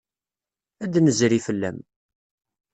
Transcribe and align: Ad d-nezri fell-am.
Ad 0.83 0.89
d-nezri 0.93 1.39
fell-am. 1.45 1.77